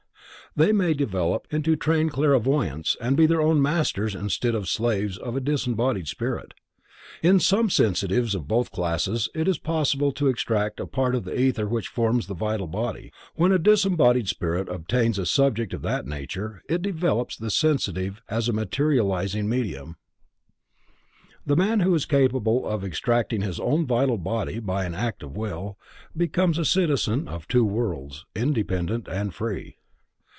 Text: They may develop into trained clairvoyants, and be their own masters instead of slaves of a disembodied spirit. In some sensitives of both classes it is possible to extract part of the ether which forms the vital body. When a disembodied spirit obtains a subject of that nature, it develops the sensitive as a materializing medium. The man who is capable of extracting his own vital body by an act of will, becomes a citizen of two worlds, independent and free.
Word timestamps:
They 0.53 0.73
may 0.73 0.93
develop 0.93 1.47
into 1.49 1.77
trained 1.77 2.11
clairvoyants, 2.11 2.97
and 2.99 3.15
be 3.15 3.25
their 3.25 3.39
own 3.41 3.61
masters 3.61 4.13
instead 4.13 4.53
of 4.53 4.67
slaves 4.67 5.17
of 5.17 5.37
a 5.37 5.39
disembodied 5.39 6.09
spirit. 6.09 6.53
In 7.23 7.39
some 7.39 7.69
sensitives 7.69 8.35
of 8.35 8.49
both 8.49 8.69
classes 8.69 9.29
it 9.33 9.47
is 9.47 9.57
possible 9.57 10.11
to 10.11 10.27
extract 10.27 10.81
part 10.91 11.15
of 11.15 11.23
the 11.23 11.39
ether 11.39 11.69
which 11.69 11.87
forms 11.87 12.27
the 12.27 12.33
vital 12.33 12.67
body. 12.67 13.13
When 13.35 13.53
a 13.53 13.57
disembodied 13.57 14.27
spirit 14.27 14.67
obtains 14.67 15.17
a 15.17 15.25
subject 15.25 15.73
of 15.73 15.83
that 15.83 16.05
nature, 16.05 16.61
it 16.67 16.81
develops 16.81 17.37
the 17.37 17.49
sensitive 17.49 18.21
as 18.27 18.49
a 18.49 18.53
materializing 18.53 19.47
medium. 19.47 19.95
The 21.45 21.55
man 21.55 21.79
who 21.79 21.95
is 21.95 22.05
capable 22.05 22.67
of 22.67 22.83
extracting 22.83 23.41
his 23.41 23.57
own 23.57 23.85
vital 23.85 24.17
body 24.17 24.59
by 24.59 24.83
an 24.83 24.95
act 24.95 25.23
of 25.23 25.37
will, 25.37 25.77
becomes 26.17 26.57
a 26.57 26.65
citizen 26.65 27.29
of 27.29 27.47
two 27.47 27.63
worlds, 27.63 28.25
independent 28.35 29.07
and 29.07 29.33
free. 29.33 29.77